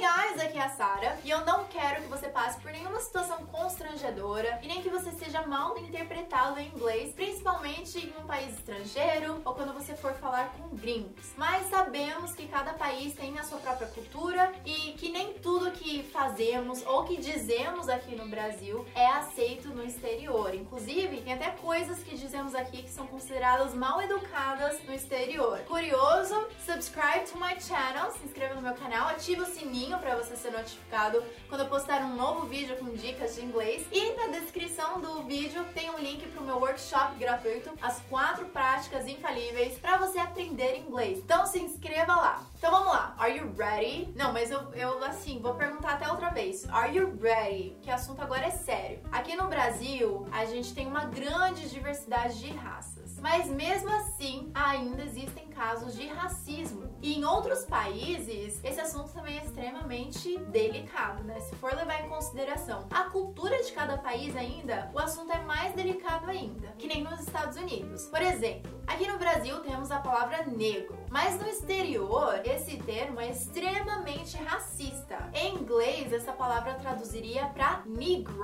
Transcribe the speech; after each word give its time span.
guys. 0.00 0.17
Guys, 0.38 0.40
aqui 0.40 0.58
é 0.58 0.62
a 0.62 0.68
Sara 0.70 1.18
e 1.24 1.30
eu 1.30 1.44
não 1.44 1.64
quero 1.64 2.02
que 2.02 2.08
você 2.08 2.28
passe 2.28 2.60
por 2.60 2.70
nenhuma 2.70 3.00
situação 3.00 3.44
constrangedora 3.46 4.58
e 4.62 4.68
nem 4.68 4.80
que 4.82 4.88
você 4.88 5.10
seja 5.12 5.42
mal 5.46 5.76
interpretado 5.78 6.60
em 6.60 6.68
inglês, 6.68 7.12
principalmente 7.12 7.98
em 7.98 8.22
um 8.22 8.26
país 8.26 8.54
estrangeiro 8.54 9.42
ou 9.44 9.54
quando 9.54 9.72
você 9.72 9.94
for 9.94 10.12
falar 10.14 10.52
com 10.56 10.76
gringos. 10.76 11.32
Mas 11.36 11.68
sabemos 11.68 12.32
que 12.32 12.46
cada 12.46 12.72
país 12.74 13.14
tem 13.14 13.38
a 13.38 13.42
sua 13.42 13.58
própria 13.58 13.88
cultura 13.88 14.52
e 14.64 14.92
que 14.92 15.10
nem 15.10 15.34
tudo 15.34 15.72
que 15.72 16.02
fazemos 16.04 16.84
ou 16.86 17.04
que 17.04 17.16
dizemos 17.16 17.88
aqui 17.88 18.14
no 18.14 18.28
Brasil 18.28 18.86
é 18.94 19.06
aceito 19.06 19.68
no 19.68 19.84
exterior. 19.84 20.54
Inclusive, 20.54 21.20
tem 21.20 21.32
até 21.32 21.50
coisas 21.50 22.02
que 22.02 22.16
dizemos 22.16 22.54
aqui 22.54 22.82
que 22.82 22.90
são 22.90 23.06
consideradas 23.06 23.74
mal 23.74 24.00
educadas 24.02 24.82
no 24.84 24.94
exterior. 24.94 25.58
Curioso? 25.60 26.46
Subscribe 26.64 27.24
to 27.30 27.38
my 27.38 27.60
channel, 27.60 28.12
se 28.12 28.24
inscreva 28.24 28.54
no 28.54 28.62
meu 28.62 28.74
canal, 28.74 29.08
ative 29.08 29.40
o 29.40 29.46
sininho 29.46 29.98
para 29.98 30.14
você 30.16 30.27
ser 30.36 30.50
notificado 30.50 31.22
quando 31.48 31.62
eu 31.62 31.68
postar 31.68 32.00
um 32.02 32.16
novo 32.16 32.46
vídeo 32.46 32.76
com 32.76 32.92
dicas 32.94 33.34
de 33.34 33.44
inglês. 33.44 33.86
E 33.92 34.12
na 34.14 34.38
descrição 34.38 35.00
do 35.00 35.17
vídeo 35.28 35.62
tem 35.74 35.90
um 35.90 35.98
link 35.98 36.26
para 36.26 36.40
o 36.40 36.44
meu 36.44 36.56
workshop 36.56 37.16
gratuito, 37.16 37.70
as 37.82 38.00
quatro 38.08 38.46
práticas 38.46 39.06
infalíveis 39.06 39.78
para 39.78 39.98
você 39.98 40.18
aprender 40.18 40.78
inglês. 40.78 41.18
Então 41.18 41.44
se 41.44 41.60
inscreva 41.60 42.16
lá. 42.16 42.42
Então 42.56 42.70
vamos 42.70 42.88
lá. 42.88 43.14
Are 43.18 43.36
you 43.36 43.52
ready? 43.54 44.10
Não, 44.16 44.32
mas 44.32 44.50
eu, 44.50 44.72
eu 44.72 45.04
assim, 45.04 45.38
vou 45.38 45.54
perguntar 45.54 45.92
até 45.92 46.10
outra 46.10 46.30
vez. 46.30 46.66
Are 46.70 46.96
you 46.96 47.14
ready? 47.20 47.76
Que 47.82 47.90
assunto 47.90 48.22
agora 48.22 48.46
é 48.46 48.50
sério. 48.50 49.00
Aqui 49.12 49.36
no 49.36 49.48
Brasil, 49.48 50.26
a 50.32 50.46
gente 50.46 50.74
tem 50.74 50.86
uma 50.86 51.04
grande 51.04 51.68
diversidade 51.68 52.40
de 52.40 52.50
raças. 52.50 53.18
Mas 53.20 53.48
mesmo 53.48 53.90
assim, 53.90 54.50
ainda 54.54 55.02
existem 55.02 55.46
casos 55.48 55.94
de 55.94 56.06
racismo. 56.06 56.88
E 57.02 57.18
em 57.18 57.24
outros 57.24 57.64
países, 57.64 58.60
esse 58.64 58.80
assunto 58.80 59.12
também 59.12 59.38
é 59.38 59.44
extremamente 59.44 60.38
delicado, 60.38 61.22
né? 61.24 61.38
Se 61.40 61.54
for 61.56 61.74
levar 61.74 62.04
em 62.04 62.08
consideração 62.08 62.86
a 62.90 63.04
cultura 63.04 63.62
de 63.62 63.72
cada 63.72 63.98
país 63.98 64.34
ainda, 64.36 64.90
o 64.94 64.98
assunto 64.98 65.17
é 65.28 65.38
mais 65.44 65.74
delicado 65.74 66.30
ainda, 66.30 66.68
que 66.78 66.86
nem 66.86 67.02
nos 67.02 67.20
Estados 67.20 67.56
Unidos. 67.56 68.06
Por 68.06 68.22
exemplo, 68.22 68.70
aqui 68.86 69.06
no 69.06 69.18
Brasil 69.18 69.58
temos 69.60 69.90
a 69.90 69.98
palavra 69.98 70.44
negro, 70.46 70.96
mas 71.10 71.38
no 71.40 71.48
exterior 71.48 72.40
esse 72.44 72.76
termo 72.78 73.20
é 73.20 73.30
extremamente 73.30 74.36
racista. 74.36 75.30
Em 75.34 75.56
inglês, 75.56 76.12
essa 76.12 76.32
palavra 76.32 76.74
traduziria 76.74 77.46
para 77.46 77.82
negro. 77.86 78.38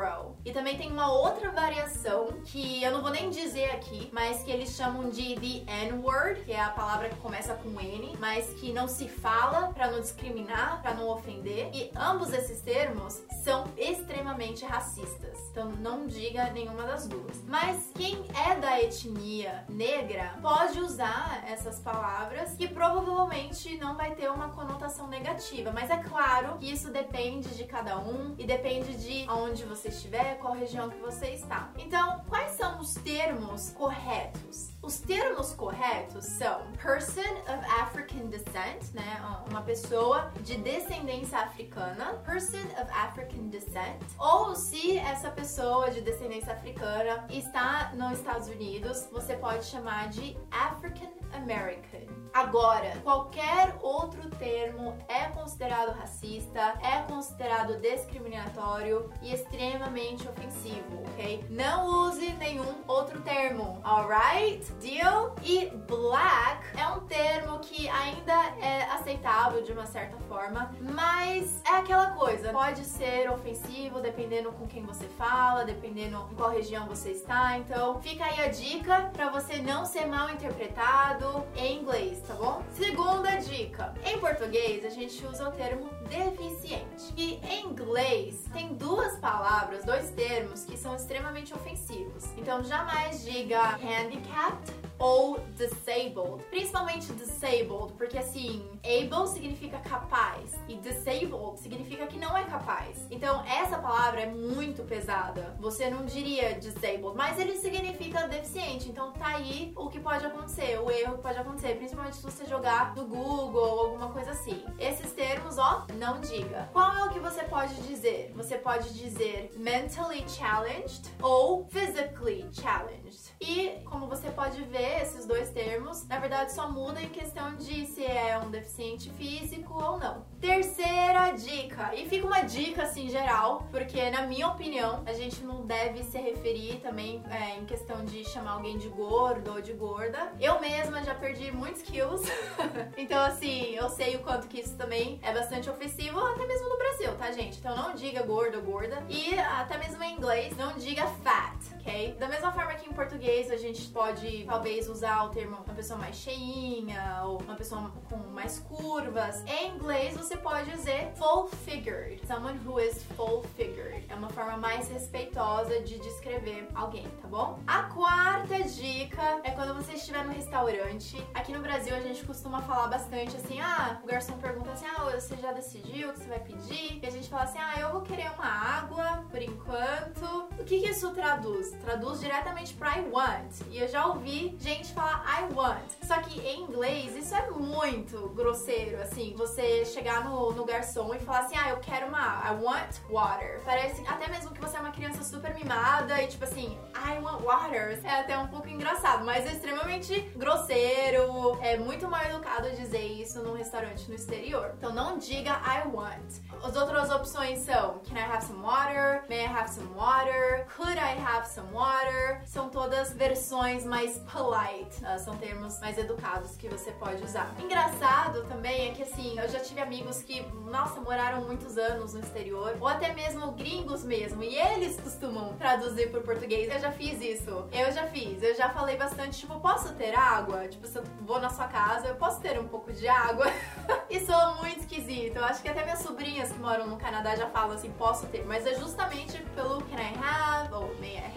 E 0.44 0.52
também 0.52 0.76
tem 0.76 0.90
uma 0.90 1.12
outra 1.12 1.50
variação 1.50 2.28
que 2.44 2.82
eu 2.82 2.90
não 2.90 3.00
vou 3.00 3.10
nem 3.10 3.30
dizer 3.30 3.70
aqui, 3.70 4.10
mas 4.12 4.42
que 4.42 4.50
eles 4.50 4.70
chamam 4.70 5.08
de 5.10 5.34
the 5.36 5.72
N-word, 5.86 6.42
que 6.42 6.52
é 6.52 6.60
a 6.60 6.70
palavra 6.70 7.08
que 7.08 7.16
começa 7.16 7.54
com 7.54 7.80
N, 7.80 8.16
mas 8.18 8.52
que 8.54 8.72
não 8.72 8.88
se 8.88 9.08
fala 9.08 9.68
para 9.72 9.90
não 9.90 10.00
discriminar, 10.00 10.82
para 10.82 10.94
não 10.94 11.08
ofender. 11.08 11.70
E 11.72 11.90
ambos 11.96 12.32
esses 12.32 12.60
termos 12.60 13.22
são 13.44 13.64
extremamente 13.76 14.64
racistas. 14.64 15.38
Então 15.50 15.70
não 15.70 16.06
diga 16.06 16.50
nenhuma 16.64 16.84
das 16.84 17.06
duas. 17.06 17.42
Mas 17.46 17.90
quem 17.94 18.24
é 18.48 18.56
da 18.56 18.80
etnia 18.80 19.64
negra 19.68 20.34
pode 20.40 20.80
usar 20.80 21.44
essas 21.46 21.78
palavras 21.78 22.54
que 22.56 22.66
provavelmente 22.66 23.76
não 23.76 23.94
vai 23.96 24.14
ter 24.14 24.30
uma 24.30 24.48
conotação 24.48 25.06
negativa, 25.06 25.70
mas 25.72 25.90
é 25.90 25.98
claro 25.98 26.56
que 26.58 26.70
isso 26.70 26.90
depende 26.90 27.50
de 27.56 27.64
cada 27.64 27.98
um 27.98 28.34
e 28.38 28.46
depende 28.46 28.96
de 28.96 29.28
onde 29.30 29.64
você 29.64 29.88
estiver, 29.88 30.38
qual 30.38 30.54
região 30.54 30.88
que 30.88 30.98
você 30.98 31.28
está. 31.30 31.70
Então, 31.76 32.22
quais 32.28 32.52
são 32.52 32.80
os 32.80 32.94
termos 32.94 33.70
corretos? 33.70 34.72
Os 34.82 35.00
termos 35.00 35.54
corretos 35.54 36.24
são 36.24 36.60
person 36.72 37.20
of 37.20 37.64
African 37.80 38.26
descent, 38.26 38.92
né? 38.92 39.22
Uma 39.50 39.62
pessoa 39.62 40.30
de 40.40 40.56
descendência 40.58 41.38
africana, 41.38 42.14
person 42.24 42.64
of 42.80 42.90
African 42.92 43.48
descent, 43.48 44.00
ou 44.18 44.54
se 44.54 44.98
essa 44.98 45.30
pessoa 45.30 45.90
de 45.90 46.00
descendência 46.00 46.53
africana 46.54 47.26
está 47.28 47.92
nos 47.94 48.18
Estados 48.18 48.48
Unidos, 48.48 49.08
você 49.12 49.36
pode 49.36 49.64
chamar 49.64 50.08
de 50.08 50.36
African 50.50 51.12
American. 51.34 52.00
Agora, 52.32 52.96
qualquer 53.02 53.76
outro 53.80 54.28
termo 54.30 54.96
é 55.08 55.24
considerado 55.26 55.92
racista, 55.92 56.74
é 56.82 57.02
considerado 57.08 57.80
discriminatório 57.80 59.10
e 59.22 59.32
extremamente 59.32 60.28
ofensivo, 60.28 61.02
ok? 61.08 61.44
Não 61.48 62.08
use 62.08 62.32
nenhum 62.34 62.74
outro 62.88 63.20
termo, 63.22 63.80
alright? 63.84 64.64
Deal? 64.74 65.34
E 65.42 65.70
black 65.86 66.76
é 66.76 66.88
um 66.88 67.00
termo 67.06 67.58
que 67.60 67.88
ainda 67.88 68.32
é 68.60 68.82
aceitável 68.90 69.62
de 69.62 69.72
uma 69.72 69.86
certa 69.86 70.16
forma, 70.28 70.72
mas 70.80 71.62
é 71.64 71.76
aquela 71.76 72.10
coisa, 72.12 72.52
pode 72.52 72.84
ser 72.84 73.30
ofensivo 73.30 74.00
dependendo 74.00 74.50
com 74.52 74.66
quem 74.66 74.84
você 74.84 75.06
fala, 75.10 75.64
dependendo 75.64 76.18
em 76.34 76.36
qual 76.36 76.50
região 76.50 76.86
você 76.86 77.12
está, 77.12 77.56
então 77.58 78.00
fica 78.02 78.24
aí 78.24 78.40
a 78.40 78.48
dica 78.48 79.08
para 79.12 79.30
você 79.30 79.58
não 79.58 79.86
ser 79.86 80.06
mal 80.06 80.28
interpretado 80.30 81.44
em 81.56 81.80
inglês, 81.80 82.20
tá 82.26 82.34
bom? 82.34 82.60
Segunda 82.72 83.36
dica, 83.36 83.94
em 84.04 84.18
português 84.18 84.84
a 84.84 84.90
gente 84.90 85.24
usa 85.24 85.48
o 85.48 85.52
termo 85.52 85.88
deficiente. 86.08 87.14
E 87.16 87.34
em 87.48 87.66
inglês 87.66 88.44
tem 88.52 88.74
duas 88.74 89.16
palavras, 89.18 89.84
dois 89.84 90.10
termos 90.10 90.64
que 90.64 90.76
são 90.76 90.96
extremamente 90.96 91.54
ofensivos. 91.54 92.24
Então 92.36 92.64
jamais 92.64 93.24
diga 93.24 93.60
handicapped 93.76 94.83
ou 95.04 95.38
disabled. 95.54 96.42
Principalmente 96.48 97.12
disabled, 97.12 97.92
porque 97.98 98.16
assim, 98.16 98.66
able 98.82 99.28
significa 99.28 99.78
capaz 99.80 100.54
e 100.66 100.76
disabled 100.76 101.60
significa 101.60 102.06
que 102.06 102.18
não 102.18 102.36
é 102.36 102.44
capaz. 102.44 103.06
Então 103.10 103.44
essa 103.44 103.76
palavra 103.76 104.22
é 104.22 104.26
muito 104.26 104.82
pesada. 104.84 105.54
Você 105.60 105.90
não 105.90 106.06
diria 106.06 106.54
disabled, 106.54 107.14
mas 107.14 107.38
ele 107.38 107.54
significa 107.56 108.26
deficiente. 108.26 108.88
Então 108.88 109.12
tá 109.12 109.26
aí 109.26 109.74
o 109.76 109.90
que 109.90 110.00
pode 110.00 110.24
acontecer, 110.24 110.80
o 110.80 110.90
erro 110.90 111.16
que 111.16 111.22
pode 111.22 111.38
acontecer, 111.38 111.74
principalmente 111.76 112.16
se 112.16 112.22
você 112.22 112.46
jogar 112.46 112.94
no 112.96 113.06
Google 113.06 113.62
ou 113.62 113.80
alguma 113.80 114.08
coisa 114.08 114.30
assim. 114.30 114.64
Esses 114.78 115.12
termos, 115.12 115.58
ó, 115.58 115.86
não 115.98 116.18
diga. 116.20 116.70
Qual 116.72 116.90
é 116.96 117.04
o 117.04 117.10
que 117.10 117.18
você 117.18 117.42
pode 117.42 117.74
dizer? 117.82 118.32
Você 118.34 118.56
pode 118.56 118.94
dizer 118.94 119.52
mentally 119.56 120.24
challenged 120.26 121.02
ou 121.20 121.66
physically 121.66 122.46
challenged. 122.52 123.34
E 123.38 123.82
como 123.84 124.06
você 124.06 124.30
pode 124.30 124.62
ver, 124.62 124.93
esses 125.00 125.26
dois 125.26 125.50
termos, 125.50 126.06
na 126.06 126.18
verdade 126.18 126.52
só 126.52 126.70
muda 126.70 127.00
em 127.00 127.08
questão 127.08 127.54
de 127.56 127.86
se 127.86 128.04
é 128.04 128.38
um 128.38 128.50
deficiente 128.50 129.10
físico 129.10 129.74
ou 129.74 129.98
não. 129.98 130.24
Terceira 130.40 131.30
dica, 131.32 131.94
e 131.94 132.08
fica 132.08 132.26
uma 132.26 132.42
dica 132.42 132.82
assim 132.82 133.08
geral, 133.08 133.66
porque 133.70 134.10
na 134.10 134.22
minha 134.26 134.48
opinião 134.48 135.02
a 135.06 135.12
gente 135.12 135.42
não 135.42 135.64
deve 135.66 136.02
se 136.02 136.18
referir 136.18 136.80
também 136.80 137.22
é, 137.30 137.58
em 137.58 137.64
questão 137.64 138.04
de 138.04 138.24
chamar 138.24 138.52
alguém 138.52 138.78
de 138.78 138.88
gordo 138.88 139.52
ou 139.52 139.60
de 139.60 139.72
gorda. 139.72 140.32
Eu 140.40 140.60
mesma 140.60 141.02
já 141.02 141.14
perdi 141.14 141.50
muitos 141.50 141.82
quilos, 141.82 142.22
então 142.96 143.20
assim, 143.22 143.74
eu 143.74 143.88
sei 143.88 144.16
o 144.16 144.20
quanto 144.20 144.48
que 144.48 144.60
isso 144.60 144.76
também 144.76 145.18
é 145.22 145.32
bastante 145.32 145.68
ofensivo, 145.70 146.18
até 146.20 146.46
mesmo 146.46 146.68
no 146.68 146.78
Brasil, 146.78 147.14
tá 147.16 147.32
gente? 147.32 147.58
Então 147.58 147.76
não 147.76 147.94
diga 147.94 148.22
gordo 148.22 148.58
ou 148.58 148.62
gorda, 148.62 149.02
e 149.08 149.38
até 149.38 149.78
mesmo 149.78 150.02
em 150.02 150.14
inglês, 150.16 150.56
não 150.56 150.74
diga 150.74 151.06
fat, 151.22 151.56
ok? 151.80 152.16
Da 152.18 152.28
mesma 152.28 152.52
forma 152.52 152.74
que 152.74 152.88
em 152.88 152.92
português 152.92 153.50
a 153.50 153.56
gente 153.56 153.82
pode 153.88 154.44
talvez 154.44 154.73
usar 154.82 155.24
o 155.24 155.28
termo 155.30 155.56
uma 155.64 155.74
pessoa 155.74 155.98
mais 155.98 156.16
cheinha 156.16 157.22
ou 157.24 157.40
uma 157.40 157.54
pessoa 157.54 157.90
com 158.08 158.16
mais 158.32 158.58
curvas. 158.60 159.44
Em 159.46 159.74
inglês 159.74 160.16
você 160.16 160.36
pode 160.36 160.70
dizer 160.70 161.12
full 161.16 161.48
figured, 161.64 162.20
someone 162.26 162.58
who 162.64 162.80
is 162.80 163.02
full 163.16 163.42
figured. 163.56 164.04
É 164.08 164.14
uma 164.14 164.28
forma 164.28 164.56
mais 164.56 164.88
respeitosa 164.88 165.80
de 165.80 165.98
descrever 165.98 166.68
alguém, 166.74 167.06
tá 167.22 167.28
bom? 167.28 167.58
A 167.66 167.84
quarta 167.84 168.62
dica 168.64 169.40
é 169.44 169.50
quando 169.50 169.74
você 169.74 169.92
estiver 169.92 170.24
no 170.24 170.32
restaurante. 170.32 171.16
Aqui 171.34 171.52
no 171.52 171.60
Brasil 171.60 171.94
a 171.94 172.00
gente 172.00 172.24
costuma 172.24 172.60
falar 172.62 172.88
bastante 172.88 173.36
assim: 173.36 173.60
ah, 173.60 174.00
o 174.02 174.06
garçom 174.06 174.36
pergunta 174.38 174.72
assim: 174.72 174.86
ah, 174.86 175.04
você 175.04 175.36
já 175.36 175.52
decidiu 175.52 176.10
o 176.10 176.12
que 176.12 176.18
você 176.20 176.28
vai 176.28 176.40
pedir? 176.40 177.00
E 177.02 177.06
a 177.06 177.10
gente 177.10 177.28
fala 177.28 177.44
assim: 177.44 177.58
ah, 177.58 177.80
eu 177.80 177.92
vou 177.92 178.02
querer 178.02 178.30
uma 178.32 178.46
água 178.46 179.24
por 179.30 179.40
enquanto. 179.40 180.48
O 180.58 180.64
que, 180.64 180.80
que 180.80 180.88
isso 180.88 181.10
traduz? 181.12 181.70
Traduz 181.72 182.20
diretamente 182.20 182.74
para 182.74 182.98
I 182.98 183.08
want. 183.08 183.60
E 183.70 183.78
eu 183.78 183.88
já 183.88 184.06
ouvi 184.06 184.50
gente 184.64 184.94
falar 184.94 185.22
I 185.26 185.54
want. 185.54 185.84
Só 186.02 186.16
que 186.22 186.40
em 186.40 186.62
inglês 186.62 187.14
isso 187.14 187.34
é 187.34 187.50
muito 187.50 188.30
grosseiro, 188.30 189.00
assim, 189.02 189.34
você 189.36 189.84
chegar 189.84 190.24
no, 190.24 190.52
no 190.52 190.64
garçom 190.64 191.14
e 191.14 191.18
falar 191.18 191.40
assim: 191.40 191.56
ah, 191.56 191.68
eu 191.68 191.76
quero 191.78 192.06
uma 192.06 192.42
I 192.50 192.62
want 192.62 192.96
water. 193.10 193.60
Parece 193.64 194.02
até 194.06 194.26
mesmo 194.28 194.52
que 194.52 194.60
você 194.60 194.76
é 194.76 194.80
uma 194.80 194.90
criança 194.90 195.22
super 195.22 195.54
mimada 195.54 196.20
e 196.22 196.28
tipo 196.28 196.44
assim, 196.44 196.78
I 196.96 197.18
want 197.20 197.42
water. 197.42 198.00
É 198.04 198.20
até 198.20 198.38
um 198.38 198.48
pouco 198.48 198.68
engraçado, 198.68 199.24
mas 199.24 199.46
é 199.46 199.52
extremamente 199.52 200.18
grosseiro. 200.34 201.58
É 201.60 201.76
muito 201.76 202.08
mal 202.08 202.24
educado 202.24 202.70
dizer 202.70 203.04
isso 203.04 203.42
num 203.42 203.54
restaurante 203.54 204.08
no 204.08 204.14
exterior. 204.14 204.72
Então 204.78 204.92
não 204.92 205.18
diga 205.18 205.50
I 205.50 205.86
want. 205.92 206.40
As 206.62 206.74
outras 206.76 207.10
opções 207.10 207.58
são 207.58 207.98
Can 208.08 208.16
I 208.16 208.22
have 208.22 208.44
some 208.44 208.62
water? 208.62 209.24
May 209.28 209.44
I 209.44 209.48
have 209.48 209.68
some 209.68 209.88
water? 209.94 210.66
Could 210.74 210.98
I 210.98 211.18
have 211.20 211.46
some 211.46 211.70
water? 211.72 212.40
São 212.46 212.70
todas 212.70 213.12
versões 213.12 213.84
mais 213.84 214.18
polite, 214.32 214.53
uh, 214.54 215.18
são 215.18 215.36
termos 215.36 215.80
mais 215.80 215.98
educados 215.98 216.56
que 216.56 216.68
você 216.68 216.92
pode 216.92 217.22
usar. 217.22 217.54
Engraçado 217.58 218.44
também 218.44 218.88
é 218.90 218.92
que 218.92 219.02
assim, 219.02 219.38
eu 219.38 219.48
já 219.48 219.60
tive 219.60 219.80
amigos 219.80 220.22
que, 220.22 220.42
nossa, 220.70 221.00
moraram 221.00 221.44
muitos 221.44 221.76
anos 221.76 222.14
no 222.14 222.20
exterior, 222.20 222.76
ou 222.80 222.86
até 222.86 223.12
mesmo 223.12 223.52
gringos 223.52 224.04
mesmo, 224.04 224.42
e 224.42 224.56
eles 224.56 225.00
costumam 225.00 225.54
traduzir 225.54 226.10
por 226.10 226.22
português. 226.22 226.72
Eu 226.72 226.80
já 226.80 226.92
fiz 226.92 227.20
isso. 227.20 227.66
Eu 227.72 227.90
já 227.92 228.06
fiz. 228.06 228.42
Eu 228.42 228.54
já 228.54 228.68
falei 228.70 228.96
bastante, 228.96 229.38
tipo, 229.38 229.58
posso 229.60 229.92
ter 229.94 230.14
água? 230.14 230.68
Tipo, 230.68 230.86
se 230.86 230.98
eu 230.98 231.04
vou 231.22 231.40
na 231.40 231.50
sua 231.50 231.66
casa, 231.66 232.06
eu 232.06 232.14
posso 232.16 232.40
ter 232.40 232.58
um 232.58 232.68
pouco 232.68 232.92
de 232.92 233.08
água? 233.08 233.46
e 234.08 234.20
sou 234.20 234.56
muito 234.56 234.80
esquisito. 234.80 235.36
Eu 235.36 235.44
acho 235.44 235.62
que 235.62 235.68
até 235.68 235.82
minhas 235.82 236.00
sobrinhas 236.00 236.52
que 236.52 236.58
moram 236.58 236.86
no 236.86 236.96
Canadá 236.96 237.34
já 237.34 237.48
falam 237.48 237.76
assim, 237.76 237.90
posso 237.92 238.26
ter. 238.28 238.44
Mas 238.44 238.66
é 238.66 238.74
justamente 238.74 239.38
pelo 239.54 239.82
can 239.84 239.96
I 239.96 240.14
have, 240.22 240.72
ou 240.72 240.94
may 241.00 241.16
I 241.16 241.33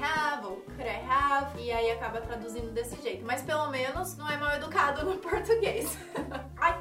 ou 0.57 0.62
could 0.62 0.81
I 0.81 1.01
have. 1.09 1.59
E 1.59 1.71
aí 1.71 1.92
acaba 1.92 2.21
traduzindo 2.21 2.71
desse 2.71 3.01
jeito. 3.01 3.24
Mas 3.25 3.42
pelo 3.42 3.69
menos 3.69 4.18
não 4.18 4.30
é 4.30 4.38
mal 4.38 4.56
educado 4.56 5.06
no 5.06 5.18
português. 5.19 5.98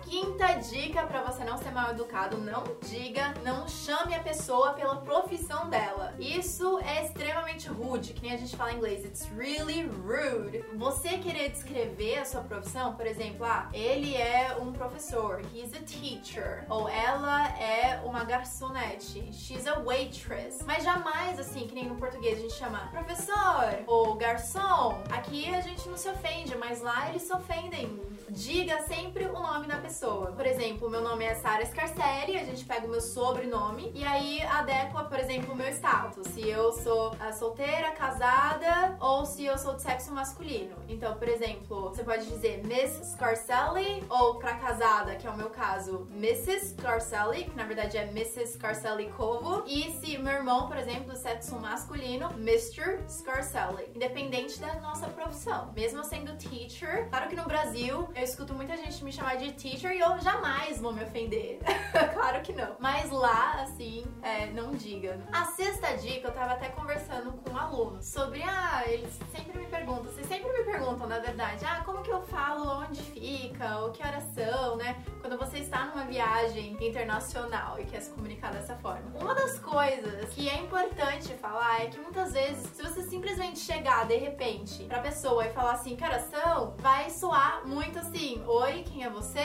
Quinta 0.08 0.54
dica 0.54 1.04
para 1.04 1.22
você 1.22 1.44
não 1.44 1.58
ser 1.58 1.72
mal 1.72 1.90
educado, 1.90 2.38
não 2.38 2.62
diga, 2.88 3.34
não 3.42 3.66
chame 3.66 4.14
a 4.14 4.20
pessoa 4.20 4.72
pela 4.72 4.96
profissão 4.96 5.68
dela. 5.68 6.14
Isso 6.18 6.78
é 6.78 7.04
extremamente 7.04 7.68
rude, 7.68 8.12
que 8.12 8.22
nem 8.22 8.32
a 8.32 8.36
gente 8.36 8.56
fala 8.56 8.72
em 8.72 8.76
inglês. 8.76 9.04
It's 9.04 9.28
really 9.36 9.82
rude. 9.82 10.64
Você 10.76 11.18
querer 11.18 11.50
descrever 11.50 12.18
a 12.18 12.24
sua 12.24 12.42
profissão, 12.42 12.94
por 12.94 13.06
exemplo, 13.06 13.44
ah, 13.44 13.68
ele 13.72 14.14
é 14.14 14.56
um 14.60 14.72
professor, 14.72 15.42
he's 15.52 15.74
a 15.74 15.80
teacher, 15.80 16.64
ou 16.68 16.88
ela 16.88 17.48
é 17.58 18.00
uma 18.04 18.24
garçonete, 18.24 19.32
she's 19.32 19.66
a 19.66 19.80
waitress. 19.80 20.64
Mas 20.64 20.84
jamais 20.84 21.38
assim, 21.40 21.66
que 21.66 21.74
nem 21.74 21.88
no 21.88 21.96
português 21.96 22.38
a 22.38 22.42
gente 22.42 22.54
chama 22.54 22.88
professor 22.92 23.82
ou 23.86 24.14
garçom. 24.14 25.02
Aqui 25.10 25.52
a 25.52 25.60
gente 25.60 25.88
não 25.88 25.96
se 25.96 26.08
ofende, 26.08 26.56
mas 26.56 26.80
lá 26.80 27.08
eles 27.08 27.22
se 27.22 27.32
ofendem. 27.32 28.00
Diga 28.28 28.82
sempre 28.82 29.24
o 29.26 29.32
nome 29.32 29.66
da 29.66 29.76
pessoa. 29.76 30.32
Por 30.32 30.44
exemplo, 30.44 30.90
meu 30.90 31.00
nome 31.00 31.24
é 31.24 31.34
Sara 31.34 31.64
Scarcelli, 31.64 32.36
a 32.36 32.44
gente 32.44 32.64
pega 32.64 32.86
o 32.86 32.90
meu 32.90 33.00
sobrenome 33.00 33.92
e 33.94 34.04
aí 34.04 34.42
adequa, 34.42 35.04
por 35.04 35.18
exemplo, 35.18 35.52
o 35.52 35.56
meu 35.56 35.68
status. 35.68 36.26
Se 36.28 36.48
eu 36.48 36.72
sou 36.72 37.14
a 37.20 37.32
solteira, 37.32 37.92
casada 37.92 38.96
ou 39.00 39.24
se 39.24 39.44
eu 39.44 39.56
sou 39.56 39.74
de 39.74 39.82
sexo 39.82 40.12
masculino. 40.12 40.74
Então, 40.88 41.14
por 41.16 41.28
exemplo, 41.28 41.90
você 41.90 42.02
pode 42.02 42.26
dizer 42.26 42.62
Miss 42.66 43.12
Scarcelli 43.12 44.04
ou 44.08 44.36
pra 44.36 44.54
casada, 44.56 45.14
que 45.14 45.26
é 45.26 45.30
o 45.30 45.36
meu 45.36 45.50
caso, 45.50 46.08
Mrs. 46.10 46.74
Scarcelli, 46.74 47.44
que 47.44 47.56
na 47.56 47.64
verdade 47.64 47.96
é 47.96 48.02
Mrs. 48.02 48.54
Scarcelli 48.54 49.08
Covo. 49.12 49.62
E 49.66 49.92
se 50.00 50.18
meu 50.18 50.32
irmão, 50.32 50.66
por 50.66 50.76
exemplo, 50.76 51.12
do 51.12 51.16
sexo 51.16 51.56
masculino, 51.56 52.30
Mr. 52.32 52.98
Scarcelli. 53.08 53.88
Independente 53.94 54.58
da 54.58 54.74
nossa 54.80 55.06
profissão. 55.08 55.72
Mesmo 55.74 56.02
sendo 56.04 56.36
teacher, 56.36 57.08
claro 57.08 57.28
que 57.28 57.36
no 57.36 57.44
Brasil 57.44 58.08
eu 58.16 58.24
escuto 58.24 58.54
muita 58.54 58.74
gente 58.78 59.04
me 59.04 59.12
chamar 59.12 59.36
de 59.36 59.52
teacher 59.52 59.92
e 59.92 60.00
eu 60.00 60.18
jamais 60.20 60.80
vou 60.80 60.90
me 60.90 61.04
ofender. 61.04 61.58
claro 62.14 62.40
que 62.40 62.52
não. 62.52 62.74
Mas 62.80 63.10
lá, 63.10 63.60
assim, 63.60 64.06
é, 64.22 64.46
não 64.46 64.72
diga. 64.72 65.20
A 65.30 65.44
sexta 65.44 65.94
dica, 65.98 66.28
eu 66.28 66.32
tava 66.32 66.54
até 66.54 66.70
conversando 66.70 67.32
com 67.32 67.50
um 67.50 67.58
aluno 67.58 68.02
sobre, 68.02 68.42
ah, 68.42 68.82
eles 68.86 69.12
sempre 69.30 69.58
me 69.58 69.66
perguntam, 69.66 70.04
vocês 70.04 70.26
sempre 70.26 70.50
me 70.50 70.64
perguntam, 70.64 71.06
na 71.06 71.18
verdade, 71.18 71.62
ah, 71.66 71.82
como 71.84 72.02
que 72.02 72.10
eu 72.10 72.22
falo 72.22 72.80
onde 72.80 73.02
fica, 73.02 73.80
ou 73.80 73.92
que 73.92 74.02
horas 74.02 74.24
são, 74.34 74.76
né? 74.76 75.04
Quando 75.20 75.36
você 75.36 75.58
está 75.58 75.84
numa 75.84 76.04
viagem 76.04 76.72
internacional 76.80 77.78
e 77.78 77.84
quer 77.84 78.00
se 78.00 78.10
comunicar 78.10 78.50
dessa 78.50 78.74
forma. 78.76 79.12
Uma 79.20 79.34
das 79.34 79.58
coisas 79.58 80.30
que 80.30 80.48
é 80.48 80.56
importante 80.56 81.34
falar 81.34 81.82
é 81.82 81.86
que 81.88 81.98
muitas 81.98 82.32
vezes, 82.32 82.66
se 82.70 82.82
você 82.82 83.02
simplesmente 83.02 83.58
chegar 83.58 84.06
de 84.06 84.16
repente 84.16 84.84
pra 84.84 85.00
pessoa 85.00 85.44
e 85.46 85.52
falar 85.52 85.72
assim, 85.72 85.96
que 85.96 86.04
horas 86.04 86.30
são, 86.30 86.74
vai 86.78 87.10
soar 87.10 87.66
muito 87.66 88.05
assim, 88.06 88.42
oi, 88.46 88.84
quem 88.84 89.04
é 89.04 89.10
você? 89.10 89.40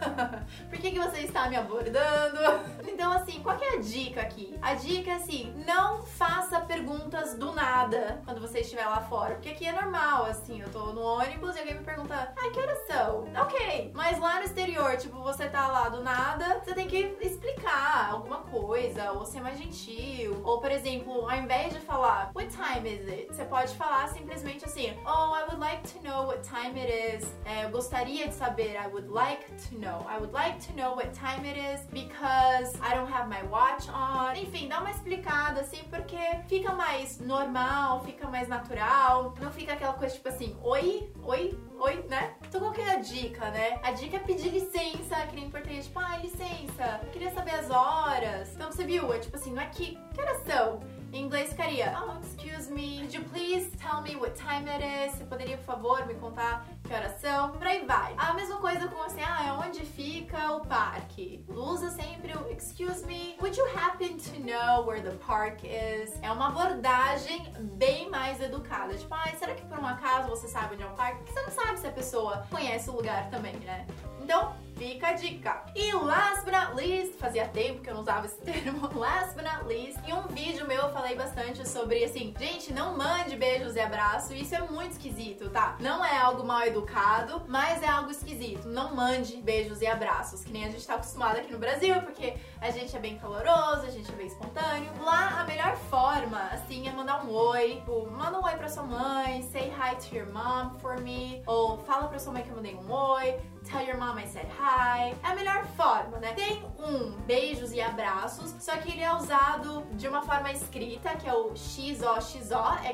Por 0.70 0.78
que, 0.78 0.92
que 0.92 0.98
você 0.98 1.20
está 1.20 1.48
me 1.48 1.56
abordando? 1.56 2.38
Então, 2.86 3.12
assim, 3.12 3.40
qual 3.42 3.56
é 3.60 3.76
a 3.76 3.80
dica 3.80 4.20
aqui? 4.20 4.56
A 4.62 4.74
dica 4.74 5.10
é 5.10 5.14
assim, 5.14 5.52
não 5.66 6.02
faça 6.02 6.60
perguntas 6.60 7.34
do 7.34 7.52
nada 7.52 8.22
quando 8.24 8.40
você 8.40 8.60
estiver 8.60 8.86
lá 8.86 9.00
fora. 9.00 9.34
Porque 9.34 9.50
aqui 9.50 9.66
é 9.66 9.72
normal, 9.72 10.26
assim, 10.26 10.60
eu 10.60 10.70
tô 10.70 10.92
no 10.92 11.02
ônibus 11.02 11.56
e 11.56 11.58
alguém 11.58 11.74
me 11.74 11.84
pergunta, 11.84 12.32
ah, 12.36 12.50
que 12.50 12.60
horas 12.60 12.78
são? 12.86 13.24
Ok. 13.42 13.90
Mas 13.94 14.18
lá 14.18 14.38
no 14.38 14.44
exterior, 14.44 14.96
tipo, 14.96 15.20
você 15.22 15.48
tá 15.48 15.66
lá 15.66 15.88
do 15.88 16.02
nada, 16.02 16.60
você 16.64 16.74
tem 16.74 16.86
que 16.86 17.16
explicar 17.20 18.10
alguma 18.12 18.38
coisa, 18.38 19.12
ou 19.12 19.24
ser 19.24 19.40
mais 19.40 19.58
gentil. 19.58 20.40
Ou, 20.44 20.60
por 20.60 20.70
exemplo, 20.70 21.28
ao 21.28 21.36
invés 21.36 21.72
de 21.72 21.80
falar, 21.80 22.30
what 22.34 22.48
time 22.50 22.88
is 22.88 23.08
it? 23.08 23.26
Você 23.28 23.44
pode 23.44 23.74
falar 23.74 24.08
simplesmente 24.08 24.64
assim, 24.64 24.94
oh, 25.04 25.34
I 25.34 25.42
would 25.44 25.58
like 25.58 25.82
to 25.92 26.06
know 26.06 26.26
what 26.26 26.40
time 26.48 26.78
it 26.80 27.16
is. 27.16 27.30
É, 27.44 27.64
eu 27.64 27.70
gostaria 27.80 28.28
de 28.28 28.34
saber, 28.34 28.76
I 28.76 28.88
would 28.88 29.08
like 29.08 29.46
to 29.68 29.78
know. 29.78 30.06
I 30.06 30.18
would 30.18 30.34
like 30.34 30.60
to 30.66 30.72
know 30.76 30.94
what 30.94 31.14
time 31.14 31.46
it 31.46 31.56
is 31.56 31.80
because 31.90 32.76
I 32.82 32.94
don't 32.94 33.10
have 33.10 33.26
my 33.26 33.42
watch 33.44 33.88
on. 33.88 34.36
Enfim, 34.36 34.68
dá 34.68 34.80
uma 34.80 34.90
explicada 34.90 35.62
assim, 35.62 35.82
porque 35.88 36.18
fica 36.46 36.74
mais 36.74 37.18
normal, 37.20 38.04
fica 38.04 38.28
mais 38.28 38.48
natural. 38.48 39.34
Não 39.40 39.50
fica 39.50 39.72
aquela 39.72 39.94
coisa 39.94 40.14
tipo 40.14 40.28
assim, 40.28 40.54
oi, 40.62 41.10
oi, 41.24 41.58
oi, 41.78 42.04
né? 42.10 42.34
Então 42.46 42.60
qual 42.60 42.72
que 42.72 42.82
é 42.82 42.90
a 42.90 42.98
dica, 42.98 43.50
né? 43.50 43.80
A 43.82 43.92
dica 43.92 44.16
é 44.16 44.20
pedir 44.20 44.50
licença, 44.50 45.16
que 45.28 45.36
nem 45.36 45.46
em 45.46 45.80
tipo, 45.80 45.98
ah, 45.98 46.18
licença, 46.18 47.00
queria 47.12 47.30
saber 47.30 47.54
as 47.54 47.70
horas. 47.70 48.54
Então 48.54 48.70
você 48.70 48.84
viu, 48.84 49.10
é 49.10 49.18
tipo 49.20 49.36
assim, 49.36 49.54
não 49.54 49.62
é 49.62 49.66
que, 49.66 49.98
que 50.12 50.20
horas 50.20 50.42
são? 50.44 50.80
Em 51.12 51.22
inglês 51.24 51.48
ficaria, 51.48 51.96
oh, 51.98 52.20
excuse 52.20 52.70
me, 52.70 53.00
could 53.00 53.16
you 53.16 53.24
please 53.32 53.70
tell 53.78 54.00
me 54.02 54.14
what 54.16 54.34
time 54.36 54.68
it 54.68 54.84
is? 54.84 55.16
Você 55.16 55.24
poderia, 55.24 55.56
por 55.56 55.64
favor, 55.64 56.06
me 56.06 56.14
contar 56.14 56.64
que 56.90 56.94
horas 56.94 57.20
são? 57.20 57.52
Por 57.52 57.64
aí 57.64 57.86
vai. 57.86 58.12
A 58.18 58.34
mesma 58.34 58.56
coisa 58.56 58.88
com 58.88 59.00
assim, 59.04 59.20
ah, 59.22 59.46
é 59.46 59.52
onde 59.52 59.84
fica 59.84 60.54
o 60.54 60.66
parque? 60.66 61.44
Usa 61.48 61.88
sempre 61.88 62.36
o 62.36 62.50
excuse 62.50 63.06
me, 63.06 63.36
would 63.40 63.56
you 63.56 63.64
happen 63.76 64.16
to 64.16 64.40
know 64.40 64.84
where 64.84 65.00
the 65.00 65.16
park 65.24 65.62
is? 65.62 66.18
É 66.20 66.32
uma 66.32 66.48
abordagem 66.48 67.52
bem 67.76 68.10
mais 68.10 68.40
educada. 68.40 68.92
Tipo, 68.96 69.14
ah, 69.14 69.30
será 69.38 69.54
que 69.54 69.64
por 69.66 69.78
um 69.78 69.86
acaso 69.86 70.30
você 70.30 70.48
sabe 70.48 70.74
onde 70.74 70.82
é 70.82 70.86
o 70.86 70.90
parque? 70.90 71.18
Porque 71.18 71.32
você 71.32 71.42
não 71.42 71.50
sabe 71.50 71.78
se 71.78 71.86
a 71.86 71.92
pessoa 71.92 72.44
conhece 72.50 72.90
o 72.90 72.92
lugar 72.92 73.30
também, 73.30 73.54
né? 73.60 73.86
Então, 74.20 74.52
fica 74.80 75.08
a 75.08 75.12
dica. 75.12 75.62
E 75.76 75.92
last 75.92 76.42
but 76.42 76.54
not 76.54 76.74
least, 76.74 77.18
fazia 77.18 77.46
tempo 77.48 77.82
que 77.82 77.90
eu 77.90 77.94
não 77.94 78.00
usava 78.00 78.24
esse 78.24 78.40
termo, 78.40 78.88
last 78.98 79.34
but 79.34 79.44
not 79.44 79.66
least, 79.66 79.98
em 80.08 80.14
um 80.14 80.22
vídeo 80.28 80.66
meu 80.66 80.80
eu 80.80 80.90
falei 80.90 81.14
bastante 81.14 81.68
sobre 81.68 82.02
assim, 82.02 82.34
gente, 82.38 82.72
não 82.72 82.96
mande 82.96 83.36
beijos 83.36 83.76
e 83.76 83.80
abraços, 83.80 84.30
isso 84.30 84.54
é 84.54 84.60
muito 84.60 84.92
esquisito, 84.92 85.50
tá? 85.50 85.76
Não 85.80 86.02
é 86.02 86.16
algo 86.16 86.46
mal 86.46 86.62
educado, 86.62 87.42
mas 87.46 87.82
é 87.82 87.88
algo 87.88 88.10
esquisito. 88.10 88.68
Não 88.68 88.94
mande 88.94 89.36
beijos 89.42 89.82
e 89.82 89.86
abraços, 89.86 90.42
que 90.42 90.50
nem 90.50 90.64
a 90.64 90.70
gente 90.70 90.86
tá 90.86 90.94
acostumado 90.94 91.36
aqui 91.36 91.52
no 91.52 91.58
Brasil, 91.58 92.00
porque 92.00 92.34
a 92.58 92.70
gente 92.70 92.96
é 92.96 92.98
bem 92.98 93.18
caloroso, 93.18 93.86
a 93.86 93.90
gente 93.90 94.10
é 94.10 94.14
bem 94.14 94.28
espontâneo. 94.28 94.90
Lá, 95.02 95.40
a 95.40 95.44
melhor 95.44 95.76
forma, 95.76 96.40
assim, 96.52 96.88
é 96.88 96.92
mandar 96.92 97.22
um 97.26 97.30
oi, 97.30 97.74
tipo, 97.74 98.10
manda 98.10 98.38
um 98.38 98.44
oi 98.44 98.54
pra 98.54 98.68
sua 98.68 98.84
mãe, 98.84 99.42
say 99.42 99.70
hi 99.70 99.94
to 99.96 100.16
your 100.16 100.32
mom 100.32 100.78
for 100.78 100.98
me, 101.00 101.42
ou 101.46 101.76
fala 101.78 102.08
pra 102.08 102.18
sua 102.18 102.32
mãe 102.32 102.42
que 102.42 102.48
eu 102.48 102.56
mandei 102.56 102.74
um 102.74 102.90
oi, 102.90 103.38
tell 103.64 103.82
your 103.82 103.98
mom 103.98 104.18
I 104.18 104.26
said 104.26 104.46
hi. 104.58 104.69
É 104.72 105.14
a 105.24 105.34
melhor 105.34 105.64
forma, 105.76 106.18
né? 106.18 106.32
Tem 106.32 106.64
um 106.78 107.10
beijos 107.26 107.72
e 107.72 107.80
abraços, 107.80 108.54
só 108.60 108.76
que 108.76 108.92
ele 108.92 109.00
é 109.00 109.12
usado 109.12 109.84
de 109.92 110.06
uma 110.06 110.22
forma 110.22 110.52
escrita, 110.52 111.10
que 111.16 111.28
é 111.28 111.34
o 111.34 111.56
XO, 111.56 112.20
XO, 112.20 112.38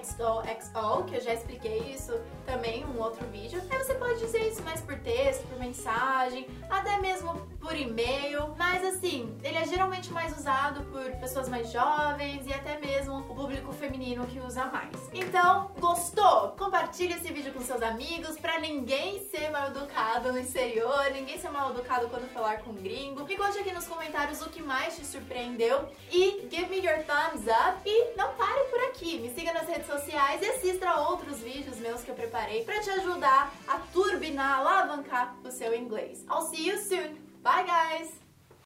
XO, 0.03 0.43
XO, 0.61 1.05
que 1.07 1.17
eu 1.17 1.21
já 1.21 1.35
expliquei 1.35 1.79
isso 1.93 2.19
também 2.47 2.81
em 2.81 2.85
um 2.87 2.99
outro 2.99 3.27
vídeo. 3.29 3.61
Aí 3.71 3.79
você 3.79 3.95
pode 3.95 4.19
dizer 4.21 4.46
mais 4.63 4.81
por 4.81 4.97
texto, 4.99 5.47
por 5.49 5.59
mensagem, 5.59 6.47
até 6.71 6.99
mesmo 6.99 7.35
por 7.61 7.77
e-mail, 7.77 8.55
mas 8.57 8.85
assim, 8.85 9.37
ele 9.43 9.59
é 9.59 9.67
geralmente 9.67 10.13
mais 10.13 10.37
usado 10.37 10.85
por 10.85 11.11
pessoas 11.19 11.49
mais 11.49 11.73
jovens 11.73 12.47
e 12.47 12.53
até 12.53 12.79
mesmo 12.79 13.19
o 13.19 13.35
público 13.35 13.73
feminino 13.73 14.27
que 14.27 14.39
usa 14.39 14.67
mais. 14.67 15.11
Então, 15.13 15.73
gostou? 15.81 16.55
Compartilhe 16.57 17.15
esse 17.15 17.33
vídeo 17.33 17.53
com 17.53 17.61
seus 17.61 17.83
amigos 17.83 18.39
para 18.39 18.61
ninguém 18.61 19.25
ser 19.29 19.51
mal 19.51 19.69
educado 19.69 20.33
no 20.33 20.39
exterior, 20.39 21.11
ninguém 21.13 21.39
ser 21.39 21.51
mal 21.51 21.71
educado 21.71 22.09
quando 22.09 22.31
falar 22.33 22.59
com 22.59 22.71
um 22.71 22.75
gringo. 22.75 23.25
Me 23.25 23.37
conte 23.37 23.59
aqui 23.59 23.73
nos 23.73 23.87
comentários 23.87 24.41
o 24.43 24.49
que 24.49 24.63
mais 24.63 24.97
te 24.97 25.05
surpreendeu 25.05 25.89
e 26.11 26.47
give 26.51 26.67
me 26.67 26.79
your 26.79 26.99
thumbs 27.05 27.47
up 27.47 27.81
e 27.85 28.17
não 28.17 28.33
pare 28.35 28.65
por 28.71 28.81
aqui. 28.85 29.19
Me 29.19 29.35
siga 29.35 29.53
nas 29.53 29.67
redes 29.67 29.87
sociais 29.87 30.41
e 30.41 30.47
assista 30.47 30.89
a 30.89 31.09
outros 31.09 31.41
vídeos 31.41 31.79
meus 31.79 32.03
que 32.03 32.11
eu 32.11 32.15
preparei 32.15 32.65
para 32.65 32.81
te 32.81 32.91
ajudar 32.91 33.53
a 33.67 33.79
turbinar, 33.93 34.46
alavancar 34.47 35.37
o 35.45 35.51
seu 35.51 35.75
inglês. 35.75 36.25
I'll 36.29 36.43
see 36.43 36.67
you 36.67 36.79
soon. 36.79 37.19
Bye 37.43 37.65
guys! 37.65 38.26